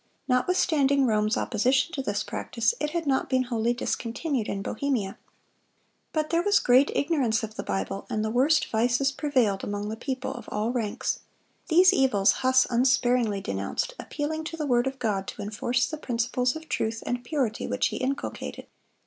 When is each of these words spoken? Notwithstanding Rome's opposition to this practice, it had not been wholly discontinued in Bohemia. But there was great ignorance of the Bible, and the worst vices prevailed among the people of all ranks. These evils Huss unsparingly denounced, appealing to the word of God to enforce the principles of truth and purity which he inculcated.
Notwithstanding 0.27 1.05
Rome's 1.05 1.37
opposition 1.37 1.93
to 1.93 2.01
this 2.01 2.23
practice, 2.23 2.73
it 2.79 2.89
had 2.89 3.05
not 3.05 3.29
been 3.29 3.43
wholly 3.43 3.71
discontinued 3.71 4.47
in 4.47 4.63
Bohemia. 4.63 5.15
But 6.11 6.31
there 6.31 6.41
was 6.41 6.59
great 6.59 6.89
ignorance 6.95 7.43
of 7.43 7.53
the 7.53 7.61
Bible, 7.61 8.07
and 8.09 8.25
the 8.25 8.31
worst 8.31 8.65
vices 8.71 9.11
prevailed 9.11 9.63
among 9.63 9.89
the 9.89 9.95
people 9.95 10.33
of 10.33 10.49
all 10.51 10.71
ranks. 10.71 11.19
These 11.69 11.93
evils 11.93 12.31
Huss 12.41 12.65
unsparingly 12.67 13.41
denounced, 13.41 13.93
appealing 13.99 14.43
to 14.45 14.57
the 14.57 14.65
word 14.65 14.87
of 14.87 14.97
God 14.97 15.27
to 15.27 15.41
enforce 15.43 15.85
the 15.87 15.97
principles 15.97 16.55
of 16.55 16.67
truth 16.67 17.03
and 17.05 17.23
purity 17.23 17.67
which 17.67 17.89
he 17.89 17.97
inculcated. 17.97 18.65